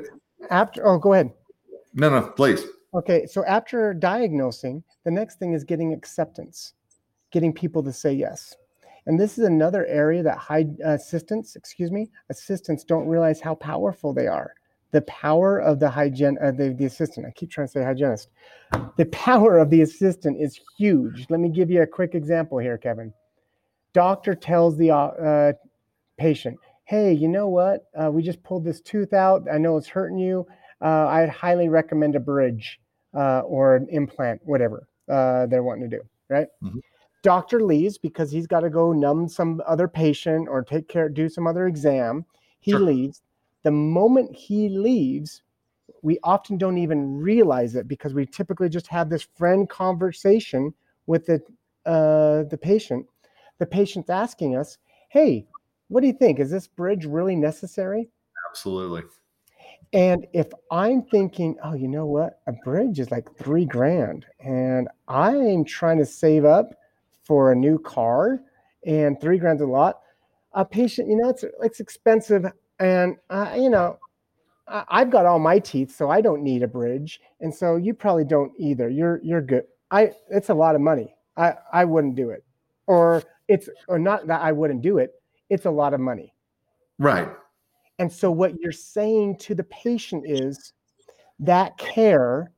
after, 0.50 0.86
oh, 0.86 0.98
go 0.98 1.12
ahead. 1.12 1.32
No, 1.94 2.10
no, 2.10 2.28
please. 2.28 2.64
Okay, 2.94 3.26
so 3.26 3.44
after 3.44 3.94
diagnosing, 3.94 4.82
the 5.04 5.10
next 5.10 5.38
thing 5.38 5.52
is 5.52 5.64
getting 5.64 5.92
acceptance, 5.92 6.74
getting 7.30 7.52
people 7.52 7.82
to 7.82 7.92
say 7.92 8.12
yes. 8.12 8.56
And 9.06 9.18
this 9.18 9.38
is 9.38 9.44
another 9.44 9.86
area 9.86 10.22
that 10.22 10.38
high 10.38 10.66
assistants, 10.84 11.56
excuse 11.56 11.90
me, 11.90 12.10
assistants 12.28 12.84
don't 12.84 13.06
realize 13.06 13.40
how 13.40 13.54
powerful 13.54 14.12
they 14.12 14.26
are 14.26 14.54
the 14.92 15.00
power 15.02 15.58
of 15.58 15.80
the 15.80 15.88
hygiene 15.90 16.38
uh, 16.42 16.50
the, 16.50 16.70
the 16.74 16.84
assistant 16.84 17.26
i 17.26 17.30
keep 17.32 17.50
trying 17.50 17.66
to 17.66 17.72
say 17.72 17.82
hygienist 17.82 18.28
the 18.96 19.06
power 19.06 19.58
of 19.58 19.68
the 19.70 19.82
assistant 19.82 20.40
is 20.40 20.58
huge 20.78 21.26
let 21.30 21.40
me 21.40 21.48
give 21.48 21.70
you 21.70 21.82
a 21.82 21.86
quick 21.86 22.14
example 22.14 22.58
here 22.58 22.78
kevin 22.78 23.12
doctor 23.94 24.34
tells 24.34 24.76
the 24.78 24.90
uh, 24.90 25.52
patient, 26.16 26.56
"Hey, 26.84 27.12
you 27.12 27.28
know 27.28 27.48
what? 27.48 27.84
Uh, 28.00 28.10
we 28.10 28.22
just 28.22 28.42
pulled 28.42 28.64
this 28.64 28.80
tooth 28.80 29.12
out. 29.12 29.42
I 29.52 29.58
know 29.58 29.76
it's 29.76 29.86
hurting 29.88 30.18
you. 30.18 30.46
Uh, 30.80 31.06
I'd 31.08 31.28
highly 31.28 31.68
recommend 31.68 32.16
a 32.16 32.20
bridge 32.20 32.80
uh, 33.14 33.40
or 33.40 33.76
an 33.76 33.86
implant, 33.90 34.40
whatever 34.44 34.86
uh, 35.08 35.46
they're 35.46 35.62
wanting 35.62 35.90
to 35.90 35.96
do." 35.98 36.02
Right? 36.28 36.48
Mhm. 36.62 36.80
Doctor 37.22 37.60
leaves 37.62 37.98
because 37.98 38.30
he's 38.30 38.46
got 38.46 38.60
to 38.60 38.70
go 38.70 38.92
numb 38.92 39.28
some 39.28 39.60
other 39.66 39.88
patient 39.88 40.48
or 40.48 40.62
take 40.62 40.88
care, 40.88 41.08
do 41.08 41.28
some 41.28 41.46
other 41.46 41.66
exam. 41.66 42.24
He 42.60 42.70
Sure. 42.72 42.80
leaves. 42.80 43.20
The 43.62 43.70
moment 43.70 44.34
he 44.34 44.68
leaves, 44.68 45.42
we 46.02 46.18
often 46.24 46.58
don't 46.58 46.78
even 46.78 47.16
realize 47.18 47.74
it 47.76 47.86
because 47.86 48.14
we 48.14 48.26
typically 48.26 48.68
just 48.68 48.88
have 48.88 49.08
this 49.08 49.22
friend 49.36 49.68
conversation 49.68 50.74
with 51.06 51.26
the 51.26 51.40
uh, 51.86 52.44
the 52.44 52.58
patient. 52.60 53.06
The 53.58 53.66
patient's 53.66 54.10
asking 54.10 54.56
us, 54.56 54.78
"Hey, 55.10 55.46
what 55.88 56.00
do 56.00 56.06
you 56.06 56.12
think? 56.12 56.40
Is 56.40 56.50
this 56.50 56.66
bridge 56.66 57.04
really 57.04 57.36
necessary?" 57.36 58.10
Absolutely. 58.50 59.02
And 59.92 60.26
if 60.32 60.48
I'm 60.70 61.02
thinking, 61.02 61.56
"Oh, 61.62 61.74
you 61.74 61.86
know 61.86 62.06
what? 62.06 62.40
A 62.46 62.52
bridge 62.64 62.98
is 62.98 63.10
like 63.10 63.28
three 63.36 63.64
grand, 63.64 64.26
and 64.40 64.88
I'm 65.06 65.64
trying 65.64 65.98
to 65.98 66.06
save 66.06 66.44
up 66.44 66.74
for 67.24 67.52
a 67.52 67.56
new 67.56 67.78
car, 67.78 68.40
and 68.84 69.20
three 69.20 69.38
grand's 69.38 69.62
a 69.62 69.66
lot," 69.66 70.00
a 70.52 70.64
patient, 70.64 71.08
you 71.08 71.16
know, 71.16 71.28
it's 71.28 71.44
it's 71.62 71.80
expensive, 71.80 72.46
and 72.82 73.16
uh, 73.30 73.54
you 73.56 73.70
know, 73.70 73.98
I- 74.68 74.84
I've 74.88 75.10
got 75.10 75.26
all 75.26 75.38
my 75.38 75.58
teeth, 75.58 75.94
so 75.94 76.10
I 76.10 76.20
don't 76.20 76.42
need 76.42 76.62
a 76.62 76.68
bridge, 76.68 77.20
and 77.40 77.54
so 77.54 77.76
you 77.76 77.94
probably 77.94 78.24
don't 78.24 78.52
either. 78.58 78.88
You're 78.88 79.20
you're 79.22 79.42
good. 79.42 79.64
I 79.90 80.12
it's 80.30 80.48
a 80.50 80.54
lot 80.54 80.74
of 80.74 80.80
money. 80.80 81.14
I 81.36 81.54
I 81.72 81.84
wouldn't 81.84 82.16
do 82.16 82.30
it, 82.30 82.44
or 82.86 83.22
it's 83.48 83.68
or 83.88 83.98
not 83.98 84.26
that 84.26 84.40
I 84.42 84.52
wouldn't 84.52 84.82
do 84.82 84.98
it. 84.98 85.12
It's 85.48 85.66
a 85.66 85.70
lot 85.70 85.94
of 85.94 86.00
money. 86.00 86.34
Right. 86.98 87.28
And 87.98 88.12
so 88.12 88.30
what 88.30 88.58
you're 88.58 88.72
saying 88.72 89.36
to 89.38 89.54
the 89.54 89.64
patient 89.64 90.24
is 90.26 90.72
that 91.40 91.76
care 91.78 92.50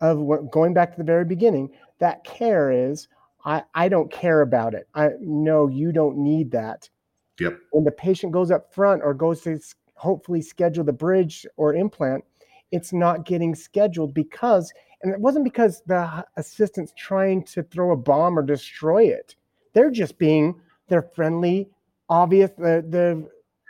of 0.00 0.18
what 0.18 0.50
going 0.50 0.74
back 0.74 0.92
to 0.92 0.98
the 0.98 1.04
very 1.04 1.24
beginning, 1.24 1.70
that 1.98 2.24
care 2.24 2.70
is 2.70 3.08
I, 3.44 3.62
I 3.74 3.88
don't 3.88 4.10
care 4.10 4.42
about 4.42 4.74
it. 4.74 4.88
I 4.94 5.10
no, 5.20 5.68
you 5.68 5.92
don't 5.92 6.18
need 6.18 6.50
that. 6.52 6.88
Yep. 7.38 7.58
When 7.70 7.84
the 7.84 7.90
patient 7.92 8.32
goes 8.32 8.50
up 8.50 8.72
front 8.72 9.02
or 9.02 9.14
goes 9.14 9.42
to 9.42 9.58
hopefully 9.94 10.40
schedule 10.42 10.84
the 10.84 10.92
bridge 10.92 11.46
or 11.56 11.74
implant, 11.74 12.24
it's 12.72 12.92
not 12.92 13.24
getting 13.24 13.54
scheduled 13.54 14.14
because, 14.14 14.72
and 15.02 15.12
it 15.12 15.20
wasn't 15.20 15.44
because 15.44 15.82
the 15.86 16.24
assistant's 16.36 16.92
trying 16.96 17.44
to 17.44 17.62
throw 17.62 17.92
a 17.92 17.96
bomb 17.96 18.38
or 18.38 18.42
destroy 18.42 19.04
it. 19.04 19.36
They're 19.72 19.90
just 19.90 20.18
being 20.18 20.54
their 20.88 21.02
friendly, 21.02 21.68
obvious, 22.08 22.50
the 22.56 22.84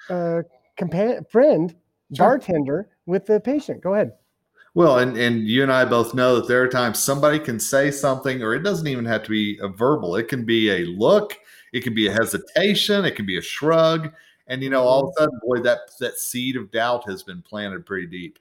the 0.08 0.14
uh, 0.14 0.42
companion 0.76 1.24
friend 1.28 1.74
Sure. 2.14 2.26
bartender 2.28 2.88
with 3.06 3.26
the 3.26 3.40
patient. 3.40 3.80
Go 3.82 3.94
ahead. 3.94 4.12
Well, 4.76 4.98
and 4.98 5.16
and 5.16 5.48
you 5.48 5.62
and 5.62 5.72
I 5.72 5.86
both 5.86 6.12
know 6.12 6.36
that 6.36 6.48
there 6.48 6.60
are 6.60 6.68
times 6.68 7.02
somebody 7.02 7.38
can 7.38 7.58
say 7.58 7.90
something, 7.90 8.42
or 8.42 8.54
it 8.54 8.62
doesn't 8.62 8.86
even 8.86 9.06
have 9.06 9.22
to 9.22 9.30
be 9.30 9.58
a 9.62 9.68
verbal. 9.68 10.16
It 10.16 10.28
can 10.28 10.44
be 10.44 10.68
a 10.70 10.84
look, 10.84 11.38
it 11.72 11.82
can 11.82 11.94
be 11.94 12.08
a 12.08 12.12
hesitation, 12.12 13.06
it 13.06 13.16
can 13.16 13.24
be 13.24 13.38
a 13.38 13.42
shrug, 13.42 14.12
and 14.48 14.62
you 14.62 14.68
know, 14.68 14.82
all 14.82 15.04
of 15.04 15.08
a 15.08 15.20
sudden, 15.20 15.40
boy, 15.46 15.60
that 15.60 15.78
that 16.00 16.18
seed 16.18 16.56
of 16.56 16.70
doubt 16.72 17.08
has 17.08 17.22
been 17.22 17.40
planted 17.40 17.86
pretty 17.86 18.06
deep. 18.06 18.38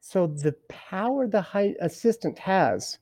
So 0.00 0.26
the 0.26 0.50
power 0.68 1.28
the 1.28 1.40
high 1.40 1.76
assistant 1.80 2.36
has 2.40 2.98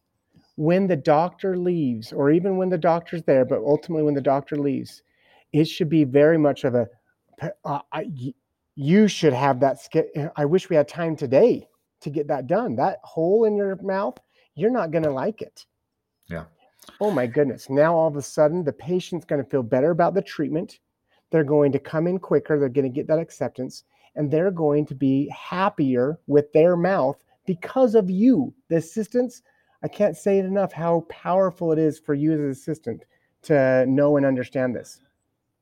when 0.57 0.87
the 0.87 0.97
doctor 0.97 1.57
leaves, 1.57 2.13
or 2.13 2.31
even 2.31 2.59
when 2.59 2.69
the 2.69 2.77
doctor's 2.77 3.23
there, 3.23 3.47
but 3.47 3.61
ultimately 3.61 4.03
when 4.03 4.13
the 4.13 4.21
doctor 4.21 4.57
leaves, 4.57 5.03
it 5.55 5.65
should 5.65 5.89
be 5.89 6.05
very 6.05 6.37
much 6.37 6.65
of 6.65 6.75
a. 6.75 6.89
Uh, 7.65 7.81
I, 7.91 8.05
you 8.75 9.09
should 9.09 9.33
have 9.33 9.61
that. 9.61 9.79
I 10.37 10.45
wish 10.45 10.69
we 10.69 10.77
had 10.77 10.89
time 10.89 11.17
today 11.17 11.67
to 12.01 12.11
get 12.11 12.29
that 12.29 12.47
done. 12.47 12.77
That 12.77 12.99
hole 13.03 13.45
in 13.45 13.57
your 13.57 13.77
mouth, 13.83 14.19
you're 14.55 14.71
not 14.71 14.91
going 14.91 15.05
to 15.05 15.13
like 15.13 15.43
it. 15.43 15.67
Yeah. 16.29 16.45
Oh 17.01 17.11
my 17.11 17.27
goodness! 17.27 17.69
Now 17.69 17.95
all 17.95 18.09
of 18.09 18.17
a 18.17 18.23
sudden, 18.23 18.65
the 18.65 18.73
patient's 18.73 19.27
going 19.27 19.43
to 19.43 19.51
feel 19.51 19.63
better 19.63 19.91
about 19.91 20.15
the 20.15 20.23
treatment. 20.23 20.79
They're 21.31 21.45
going 21.45 21.73
to 21.73 21.79
come 21.79 22.07
in 22.07 22.19
quicker. 22.19 22.59
They're 22.59 22.69
going 22.69 22.91
to 22.91 22.95
get 22.95 23.07
that 23.09 23.19
acceptance 23.19 23.85
and 24.19 24.31
they're 24.31 24.51
going 24.51 24.85
to 24.87 24.95
be 24.95 25.29
happier 25.29 26.19
with 26.27 26.53
their 26.53 26.77
mouth 26.77 27.17
because 27.47 27.95
of 27.95 28.11
you, 28.11 28.53
the 28.69 28.77
assistants. 28.77 29.43
I 29.83 29.89
can't 29.89 30.17
say 30.17 30.39
it 30.39 30.45
enough 30.45 30.73
how 30.73 31.07
powerful 31.09 31.73
it 31.73 31.79
is 31.79 32.01
for 32.01 32.15
you 32.15 32.33
as 32.33 32.41
an 32.41 32.51
assistant 32.51 33.05
to 33.43 33.87
know 33.87 34.17
and 34.17 34.27
understand 34.27 34.75
this. 34.75 35.01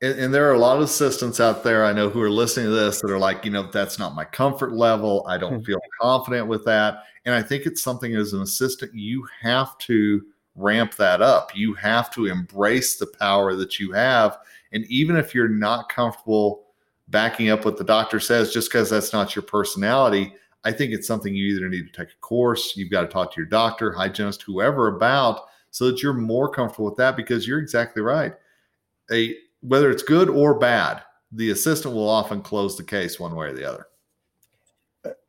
And, 0.01 0.19
and 0.19 0.33
there 0.33 0.47
are 0.47 0.53
a 0.53 0.59
lot 0.59 0.77
of 0.77 0.83
assistants 0.83 1.39
out 1.39 1.63
there 1.63 1.83
I 1.83 1.93
know 1.93 2.09
who 2.09 2.21
are 2.21 2.29
listening 2.29 2.67
to 2.67 2.71
this 2.71 3.01
that 3.01 3.11
are 3.11 3.17
like, 3.17 3.43
you 3.45 3.51
know, 3.51 3.63
that's 3.63 3.97
not 3.97 4.15
my 4.15 4.25
comfort 4.25 4.73
level. 4.73 5.25
I 5.27 5.37
don't 5.37 5.59
Hmm. 5.59 5.63
feel 5.65 5.79
confident 6.01 6.47
with 6.47 6.65
that. 6.65 7.03
And 7.25 7.33
I 7.33 7.41
think 7.41 7.65
it's 7.65 7.81
something 7.81 8.15
as 8.15 8.33
an 8.33 8.41
assistant, 8.41 8.93
you 8.93 9.27
have 9.41 9.77
to 9.79 10.23
ramp 10.55 10.95
that 10.95 11.21
up. 11.21 11.55
You 11.55 11.73
have 11.75 12.11
to 12.13 12.27
embrace 12.27 12.97
the 12.97 13.07
power 13.07 13.55
that 13.55 13.79
you 13.79 13.91
have. 13.91 14.37
And 14.71 14.85
even 14.85 15.15
if 15.15 15.33
you're 15.35 15.47
not 15.47 15.89
comfortable 15.89 16.65
backing 17.09 17.49
up 17.49 17.63
what 17.65 17.77
the 17.77 17.83
doctor 17.83 18.19
says, 18.19 18.53
just 18.53 18.69
because 18.69 18.89
that's 18.89 19.13
not 19.13 19.35
your 19.35 19.43
personality, 19.43 20.33
I 20.63 20.71
think 20.71 20.91
it's 20.93 21.07
something 21.07 21.33
you 21.33 21.55
either 21.55 21.69
need 21.69 21.91
to 21.91 21.97
take 21.97 22.13
a 22.13 22.19
course, 22.19 22.75
you've 22.75 22.91
got 22.91 23.01
to 23.01 23.07
talk 23.07 23.33
to 23.33 23.39
your 23.39 23.47
doctor, 23.47 23.93
hygienist, 23.93 24.41
whoever 24.43 24.87
about 24.95 25.41
so 25.71 25.85
that 25.89 26.01
you're 26.03 26.13
more 26.13 26.49
comfortable 26.49 26.85
with 26.85 26.97
that 26.97 27.15
because 27.15 27.47
you're 27.47 27.59
exactly 27.59 28.01
right. 28.01 28.33
A 29.11 29.35
whether 29.61 29.91
it's 29.91 30.03
good 30.03 30.29
or 30.29 30.57
bad, 30.57 31.01
the 31.31 31.51
assistant 31.51 31.93
will 31.93 32.09
often 32.09 32.41
close 32.41 32.77
the 32.77 32.83
case 32.83 33.19
one 33.19 33.35
way 33.35 33.47
or 33.47 33.53
the 33.53 33.69
other. 33.69 33.87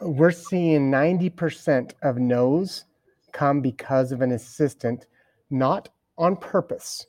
We're 0.00 0.30
seeing 0.30 0.90
90% 0.90 1.92
of 2.02 2.18
no's 2.18 2.85
come 3.32 3.61
because 3.61 4.12
of 4.12 4.23
an 4.23 4.32
assistant, 4.32 5.06
not 5.50 5.88
on 6.16 6.37
purpose, 6.37 7.06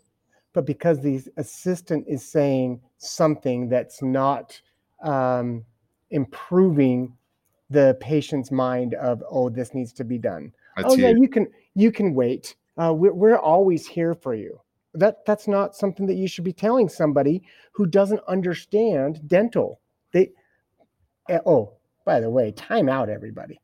but 0.53 0.65
because 0.65 1.01
the 1.01 1.21
assistant 1.37 2.05
is 2.07 2.23
saying 2.25 2.79
something 2.97 3.69
that's 3.69 4.01
not 4.01 4.59
um, 5.03 5.63
improving 6.11 7.15
the 7.69 7.97
patient's 7.99 8.51
mind 8.51 8.95
of, 8.95 9.23
oh, 9.29 9.49
this 9.49 9.73
needs 9.73 9.93
to 9.93 10.03
be 10.03 10.17
done. 10.17 10.51
That's 10.75 10.93
oh 10.93 10.95
yeah, 10.95 11.09
huge. 11.09 11.19
you 11.19 11.27
can 11.27 11.47
you 11.75 11.91
can 11.91 12.13
wait. 12.13 12.55
Uh, 12.77 12.93
we're, 12.93 13.13
we're 13.13 13.37
always 13.37 13.85
here 13.85 14.13
for 14.13 14.33
you. 14.33 14.59
That 14.93 15.25
that's 15.25 15.47
not 15.47 15.75
something 15.75 16.07
that 16.07 16.15
you 16.15 16.27
should 16.27 16.43
be 16.43 16.53
telling 16.53 16.89
somebody 16.89 17.43
who 17.73 17.85
doesn't 17.85 18.21
understand 18.27 19.27
dental. 19.27 19.79
They 20.11 20.31
eh, 21.29 21.39
oh 21.45 21.79
by 22.09 22.19
the 22.19 22.29
way, 22.31 22.51
time 22.51 22.89
out, 22.89 23.07
everybody. 23.07 23.61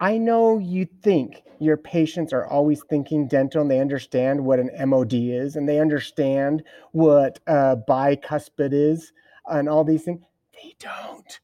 I 0.00 0.18
know 0.18 0.58
you 0.58 0.84
think 1.00 1.44
your 1.60 1.76
patients 1.76 2.32
are 2.32 2.44
always 2.44 2.82
thinking 2.90 3.28
dental 3.28 3.62
and 3.62 3.70
they 3.70 3.78
understand 3.78 4.44
what 4.44 4.58
an 4.58 4.70
MOD 4.88 5.12
is 5.12 5.54
and 5.54 5.68
they 5.68 5.78
understand 5.78 6.64
what 6.90 7.38
uh, 7.46 7.76
bicuspid 7.88 8.72
is 8.72 9.12
and 9.46 9.68
all 9.68 9.84
these 9.84 10.02
things. 10.02 10.22
They 10.54 10.74
don't. 10.80 11.40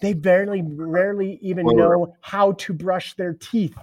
They 0.00 0.12
barely, 0.12 0.62
rarely 0.62 1.40
even 1.42 1.66
know 1.66 2.14
how 2.20 2.52
to 2.52 2.72
brush 2.72 3.14
their 3.14 3.32
teeth, 3.32 3.76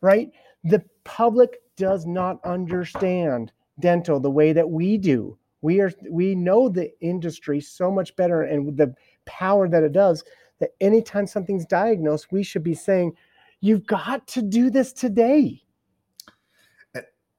right? 0.00 0.30
The 0.64 0.82
public 1.04 1.58
does 1.76 2.06
not 2.06 2.38
understand 2.44 3.52
dental 3.80 4.18
the 4.18 4.30
way 4.30 4.52
that 4.52 4.68
we 4.68 4.98
do. 4.98 5.38
We 5.62 5.80
are 5.80 5.92
we 6.10 6.34
know 6.34 6.68
the 6.68 6.92
industry 7.00 7.60
so 7.60 7.90
much 7.90 8.14
better 8.16 8.42
and 8.42 8.76
the 8.76 8.94
power 9.24 9.68
that 9.68 9.82
it 9.82 9.92
does 9.92 10.24
that 10.60 10.70
anytime 10.80 11.26
something's 11.26 11.66
diagnosed, 11.66 12.32
we 12.32 12.42
should 12.42 12.62
be 12.62 12.74
saying, 12.74 13.12
You've 13.60 13.86
got 13.86 14.26
to 14.28 14.42
do 14.42 14.70
this 14.70 14.92
today. 14.92 15.62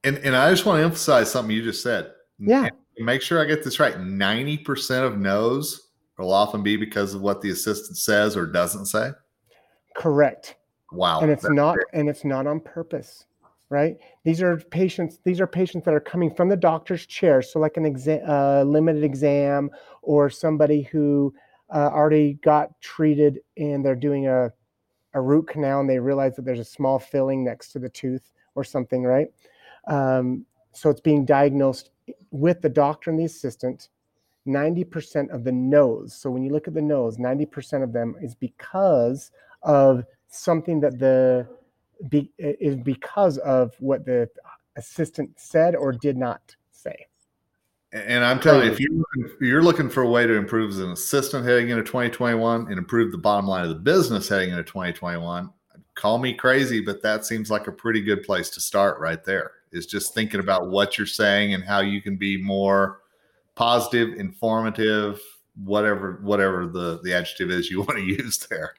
And 0.04 0.18
and 0.18 0.36
I 0.36 0.50
just 0.50 0.66
want 0.66 0.78
to 0.78 0.84
emphasize 0.84 1.30
something 1.30 1.54
you 1.54 1.62
just 1.62 1.82
said. 1.82 2.12
Yeah. 2.38 2.68
Make 2.98 3.22
sure 3.22 3.40
I 3.40 3.44
get 3.44 3.62
this 3.62 3.78
right. 3.78 3.94
90% 3.94 5.06
of 5.06 5.18
no's 5.18 5.90
will 6.18 6.32
often 6.32 6.62
be 6.64 6.76
because 6.76 7.14
of 7.14 7.20
what 7.20 7.40
the 7.40 7.50
assistant 7.50 7.96
says 7.96 8.36
or 8.36 8.44
doesn't 8.46 8.86
say. 8.86 9.10
Correct. 9.96 10.56
Wow. 10.90 11.20
and 11.20 11.30
it's 11.30 11.48
not 11.48 11.74
great. 11.74 11.86
and 11.92 12.08
it's 12.08 12.24
not 12.24 12.46
on 12.46 12.60
purpose 12.60 13.26
right? 13.70 13.96
These 14.24 14.40
are 14.42 14.56
patients 14.56 15.18
these 15.24 15.40
are 15.40 15.46
patients 15.46 15.84
that 15.84 15.94
are 15.94 16.00
coming 16.00 16.34
from 16.34 16.48
the 16.48 16.56
doctor's 16.56 17.06
chair. 17.06 17.42
So 17.42 17.58
like 17.58 17.76
an 17.76 17.84
exam 17.84 18.20
uh, 18.26 18.62
limited 18.62 19.04
exam 19.04 19.70
or 20.02 20.30
somebody 20.30 20.82
who 20.82 21.34
uh, 21.74 21.90
already 21.92 22.34
got 22.42 22.80
treated 22.80 23.40
and 23.56 23.84
they're 23.84 23.94
doing 23.94 24.26
a, 24.26 24.50
a 25.14 25.20
root 25.20 25.48
canal 25.48 25.80
and 25.80 25.90
they 25.90 25.98
realize 25.98 26.36
that 26.36 26.44
there's 26.44 26.58
a 26.58 26.64
small 26.64 26.98
filling 26.98 27.44
next 27.44 27.72
to 27.72 27.78
the 27.78 27.90
tooth 27.90 28.30
or 28.54 28.64
something 28.64 29.02
right? 29.02 29.28
Um, 29.86 30.46
so 30.72 30.90
it's 30.90 31.00
being 31.00 31.24
diagnosed 31.24 31.90
with 32.30 32.62
the 32.62 32.68
doctor 32.68 33.10
and 33.10 33.18
the 33.18 33.24
assistant. 33.24 33.88
90% 34.46 35.28
of 35.28 35.44
the 35.44 35.52
no's. 35.52 36.14
so 36.14 36.30
when 36.30 36.42
you 36.42 36.50
look 36.50 36.68
at 36.68 36.72
the 36.72 36.80
no's, 36.80 37.18
90% 37.18 37.82
of 37.82 37.92
them 37.92 38.16
is 38.22 38.34
because 38.34 39.30
of 39.62 40.04
something 40.28 40.80
that 40.80 40.98
the 40.98 41.46
be, 42.08 42.30
is 42.38 42.76
because 42.76 43.38
of 43.38 43.74
what 43.80 44.04
the 44.04 44.28
assistant 44.76 45.30
said 45.38 45.74
or 45.74 45.92
did 45.92 46.16
not 46.16 46.54
say. 46.70 47.06
And 47.92 48.22
I'm 48.22 48.38
telling 48.38 48.66
you, 48.66 48.72
if 48.72 48.78
um, 48.78 48.78
you 48.80 49.36
you're 49.40 49.62
looking 49.62 49.88
for 49.88 50.02
a 50.02 50.08
way 50.08 50.26
to 50.26 50.34
improve 50.34 50.70
as 50.72 50.78
an 50.80 50.90
assistant 50.90 51.46
heading 51.46 51.70
into 51.70 51.82
2021 51.82 52.66
and 52.68 52.76
improve 52.78 53.12
the 53.12 53.18
bottom 53.18 53.46
line 53.46 53.62
of 53.62 53.70
the 53.70 53.76
business 53.76 54.28
heading 54.28 54.50
into 54.50 54.62
2021, 54.62 55.50
call 55.94 56.18
me 56.18 56.34
crazy, 56.34 56.80
but 56.80 57.02
that 57.02 57.24
seems 57.24 57.50
like 57.50 57.66
a 57.66 57.72
pretty 57.72 58.02
good 58.02 58.22
place 58.22 58.50
to 58.50 58.60
start 58.60 59.00
right 59.00 59.24
there. 59.24 59.52
Is 59.72 59.86
just 59.86 60.14
thinking 60.14 60.40
about 60.40 60.68
what 60.68 60.98
you're 60.98 61.06
saying 61.06 61.54
and 61.54 61.64
how 61.64 61.80
you 61.80 62.02
can 62.02 62.16
be 62.16 62.40
more 62.40 63.00
positive, 63.54 64.14
informative, 64.18 65.20
whatever 65.64 66.20
whatever 66.22 66.66
the 66.66 67.00
the 67.02 67.12
adjective 67.12 67.50
is 67.50 67.70
you 67.70 67.78
want 67.82 67.96
to 67.98 68.04
use 68.04 68.38
there. 68.50 68.74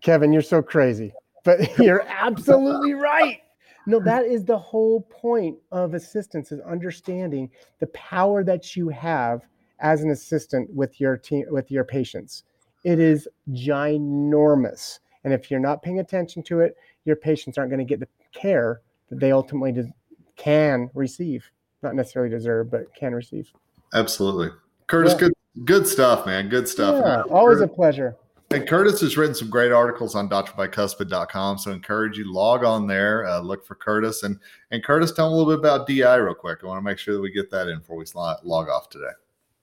Kevin, 0.00 0.32
you're 0.32 0.42
so 0.42 0.62
crazy, 0.62 1.12
but 1.44 1.78
you're 1.78 2.04
absolutely 2.08 2.94
right. 2.94 3.40
No, 3.86 4.00
that 4.00 4.24
is 4.24 4.44
the 4.44 4.58
whole 4.58 5.02
point 5.02 5.58
of 5.70 5.94
assistance 5.94 6.50
is 6.50 6.60
understanding 6.60 7.50
the 7.80 7.86
power 7.88 8.42
that 8.42 8.74
you 8.74 8.88
have 8.88 9.42
as 9.80 10.02
an 10.02 10.10
assistant 10.10 10.72
with 10.74 11.00
your 11.00 11.16
team 11.16 11.44
with 11.50 11.70
your 11.70 11.84
patients. 11.84 12.44
It 12.82 12.98
is 12.98 13.28
ginormous. 13.50 15.00
And 15.24 15.32
if 15.32 15.50
you're 15.50 15.60
not 15.60 15.82
paying 15.82 16.00
attention 16.00 16.42
to 16.44 16.60
it, 16.60 16.76
your 17.04 17.16
patients 17.16 17.58
aren't 17.58 17.70
going 17.70 17.78
to 17.78 17.84
get 17.84 18.00
the 18.00 18.08
care 18.32 18.80
that 19.08 19.20
they 19.20 19.32
ultimately 19.32 19.72
des- 19.72 19.92
can 20.36 20.90
receive. 20.94 21.50
Not 21.82 21.94
necessarily 21.94 22.30
deserve, 22.30 22.70
but 22.70 22.94
can 22.94 23.14
receive. 23.14 23.50
Absolutely. 23.92 24.48
Curtis, 24.86 25.12
yeah. 25.12 25.18
good 25.18 25.32
good 25.64 25.86
stuff, 25.86 26.26
man. 26.26 26.48
Good 26.48 26.68
stuff. 26.68 27.02
Yeah, 27.04 27.22
always 27.32 27.60
a 27.60 27.68
pleasure. 27.68 28.16
And 28.54 28.68
Curtis 28.68 29.00
has 29.00 29.16
written 29.16 29.34
some 29.34 29.50
great 29.50 29.72
articles 29.72 30.14
on 30.14 30.28
doctorbicuspid.com. 30.28 31.58
So 31.58 31.72
I 31.72 31.74
encourage 31.74 32.16
you 32.16 32.32
log 32.32 32.62
on 32.62 32.86
there, 32.86 33.26
uh, 33.26 33.40
look 33.40 33.66
for 33.66 33.74
Curtis. 33.74 34.22
And 34.22 34.38
and 34.70 34.84
Curtis, 34.84 35.10
tell 35.10 35.28
me 35.28 35.34
a 35.34 35.36
little 35.36 35.52
bit 35.52 35.58
about 35.58 35.88
DI 35.88 36.14
real 36.14 36.36
quick. 36.36 36.60
I 36.62 36.66
want 36.68 36.78
to 36.78 36.84
make 36.84 36.98
sure 36.98 37.14
that 37.14 37.20
we 37.20 37.32
get 37.32 37.50
that 37.50 37.66
in 37.66 37.78
before 37.78 37.96
we 37.96 38.04
log 38.14 38.68
off 38.68 38.90
today. 38.90 39.10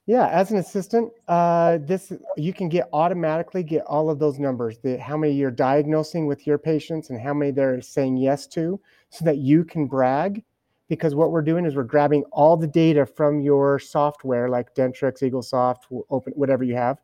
Yeah, 0.04 0.28
as 0.28 0.50
an 0.50 0.58
assistant, 0.58 1.10
uh, 1.26 1.78
this 1.80 2.12
you 2.36 2.52
can 2.52 2.68
get 2.68 2.90
automatically 2.92 3.62
get 3.62 3.82
all 3.86 4.10
of 4.10 4.18
those 4.18 4.38
numbers, 4.38 4.76
the 4.82 4.98
how 4.98 5.16
many 5.16 5.32
you're 5.32 5.50
diagnosing 5.50 6.26
with 6.26 6.46
your 6.46 6.58
patients 6.58 7.08
and 7.08 7.18
how 7.18 7.32
many 7.32 7.50
they're 7.50 7.80
saying 7.80 8.18
yes 8.18 8.46
to, 8.48 8.78
so 9.08 9.24
that 9.24 9.38
you 9.38 9.64
can 9.64 9.86
brag. 9.86 10.44
Because 10.88 11.14
what 11.14 11.30
we're 11.30 11.40
doing 11.40 11.64
is 11.64 11.76
we're 11.76 11.84
grabbing 11.84 12.24
all 12.30 12.58
the 12.58 12.66
data 12.66 13.06
from 13.06 13.40
your 13.40 13.78
software, 13.78 14.50
like 14.50 14.74
Dentrix, 14.74 15.22
EagleSoft, 15.22 16.04
Open, 16.10 16.34
whatever 16.34 16.62
you 16.62 16.74
have, 16.74 16.98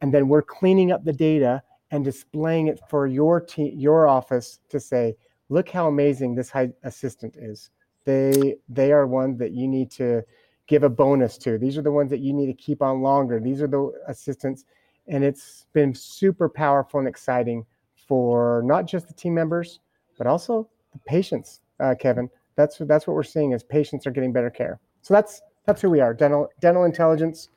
and 0.00 0.12
then 0.12 0.28
we're 0.28 0.42
cleaning 0.42 0.92
up 0.92 1.04
the 1.04 1.12
data 1.12 1.62
and 1.90 2.04
displaying 2.04 2.68
it 2.68 2.80
for 2.88 3.06
your 3.06 3.40
team, 3.40 3.72
your 3.78 4.06
office 4.06 4.60
to 4.68 4.78
say, 4.78 5.16
look 5.48 5.68
how 5.68 5.88
amazing 5.88 6.34
this 6.34 6.52
assistant 6.84 7.36
is. 7.36 7.70
They 8.04 8.56
they 8.68 8.92
are 8.92 9.06
one 9.06 9.36
that 9.38 9.52
you 9.52 9.68
need 9.68 9.90
to 9.92 10.22
give 10.66 10.84
a 10.84 10.88
bonus 10.88 11.36
to. 11.38 11.58
These 11.58 11.76
are 11.76 11.82
the 11.82 11.92
ones 11.92 12.10
that 12.10 12.20
you 12.20 12.32
need 12.32 12.46
to 12.46 12.54
keep 12.54 12.80
on 12.80 13.02
longer. 13.02 13.40
These 13.40 13.60
are 13.60 13.66
the 13.66 13.92
assistants, 14.06 14.64
and 15.08 15.22
it's 15.24 15.66
been 15.72 15.94
super 15.94 16.48
powerful 16.48 17.00
and 17.00 17.08
exciting 17.08 17.66
for 17.94 18.62
not 18.64 18.86
just 18.86 19.08
the 19.08 19.14
team 19.14 19.34
members, 19.34 19.80
but 20.16 20.26
also 20.26 20.68
the 20.92 20.98
patients. 21.00 21.60
Uh, 21.78 21.94
Kevin, 21.98 22.30
that's 22.56 22.78
that's 22.78 23.06
what 23.06 23.14
we're 23.14 23.22
seeing 23.22 23.52
is 23.52 23.62
patients 23.62 24.06
are 24.06 24.10
getting 24.10 24.32
better 24.32 24.50
care. 24.50 24.80
So 25.02 25.12
that's 25.12 25.42
that's 25.66 25.82
who 25.82 25.90
we 25.90 26.00
are. 26.00 26.14
Dental 26.14 26.48
Dental 26.60 26.84
Intelligence 26.84 27.48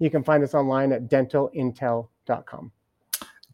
you 0.00 0.10
can 0.10 0.24
find 0.24 0.42
us 0.42 0.54
online 0.54 0.90
at 0.90 1.08
dentalintel.com. 1.08 2.72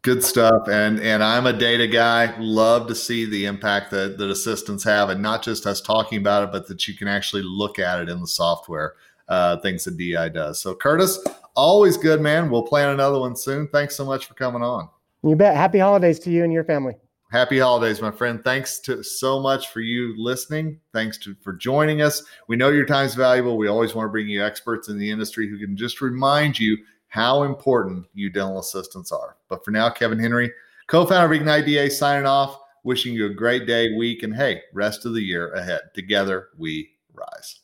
Good 0.01 0.23
stuff. 0.23 0.67
And 0.69 0.99
and 1.01 1.23
I'm 1.23 1.45
a 1.47 1.53
data 1.53 1.85
guy. 1.85 2.33
Love 2.39 2.87
to 2.87 2.95
see 2.95 3.25
the 3.25 3.45
impact 3.45 3.91
that, 3.91 4.17
that 4.17 4.29
assistants 4.29 4.83
have, 4.85 5.09
and 5.09 5.21
not 5.21 5.43
just 5.43 5.67
us 5.67 5.81
talking 5.81 6.17
about 6.17 6.43
it, 6.43 6.51
but 6.51 6.67
that 6.67 6.87
you 6.87 6.95
can 6.95 7.07
actually 7.07 7.43
look 7.43 7.77
at 7.77 7.99
it 7.99 8.07
in 8.07 8.21
the 8.21 8.27
software, 8.27 8.93
uh, 9.27 9.57
things 9.57 9.83
that 9.83 9.97
DI 9.97 10.29
does. 10.29 10.61
So 10.61 10.73
Curtis, 10.73 11.19
always 11.55 11.97
good, 11.97 12.21
man. 12.21 12.49
We'll 12.49 12.63
plan 12.63 12.89
another 12.89 13.19
one 13.19 13.35
soon. 13.35 13.67
Thanks 13.67 13.97
so 13.97 14.05
much 14.05 14.27
for 14.27 14.33
coming 14.33 14.61
on. 14.61 14.87
You 15.23 15.35
bet. 15.35 15.57
Happy 15.57 15.79
holidays 15.79 16.19
to 16.19 16.31
you 16.31 16.45
and 16.45 16.53
your 16.53 16.63
family. 16.63 16.95
Happy 17.29 17.59
holidays, 17.59 18.01
my 18.01 18.09
friend. 18.09 18.41
Thanks 18.41 18.79
to 18.79 19.03
so 19.03 19.41
much 19.41 19.67
for 19.67 19.81
you 19.81 20.13
listening. 20.17 20.79
Thanks 20.93 21.17
to 21.19 21.35
for 21.41 21.51
joining 21.51 22.01
us. 22.01 22.23
We 22.47 22.55
know 22.55 22.69
your 22.69 22.85
time 22.85 23.05
is 23.05 23.15
valuable. 23.15 23.57
We 23.57 23.67
always 23.67 23.93
want 23.93 24.07
to 24.07 24.11
bring 24.11 24.29
you 24.29 24.45
experts 24.45 24.87
in 24.87 24.97
the 24.97 25.11
industry 25.11 25.49
who 25.49 25.59
can 25.59 25.75
just 25.75 25.99
remind 25.99 26.57
you 26.57 26.77
how 27.09 27.43
important 27.43 28.05
you 28.13 28.29
dental 28.29 28.59
assistants 28.59 29.11
are. 29.11 29.35
But 29.49 29.65
for 29.65 29.71
now, 29.71 29.89
Kevin 29.89 30.19
Henry, 30.19 30.51
co-founder 30.87 31.25
of 31.25 31.31
Ignite 31.33 31.65
DA, 31.65 31.89
signing 31.89 32.25
off. 32.25 32.59
Wishing 32.83 33.13
you 33.13 33.25
a 33.25 33.33
great 33.33 33.67
day, 33.67 33.93
week, 33.97 34.23
and 34.23 34.33
hey, 34.33 34.61
rest 34.73 35.05
of 35.05 35.13
the 35.13 35.21
year 35.21 35.51
ahead. 35.51 35.81
Together 35.93 36.47
we 36.57 36.91
rise. 37.13 37.59